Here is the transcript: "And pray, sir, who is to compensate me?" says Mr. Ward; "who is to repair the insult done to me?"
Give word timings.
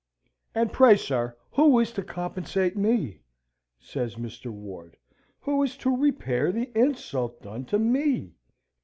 "And 0.55 0.73
pray, 0.73 0.97
sir, 0.97 1.37
who 1.51 1.77
is 1.77 1.91
to 1.91 2.01
compensate 2.01 2.75
me?" 2.75 3.19
says 3.79 4.15
Mr. 4.15 4.49
Ward; 4.49 4.97
"who 5.41 5.61
is 5.61 5.77
to 5.77 5.95
repair 5.95 6.51
the 6.51 6.71
insult 6.75 7.39
done 7.43 7.65
to 7.65 7.77
me?" 7.77 8.33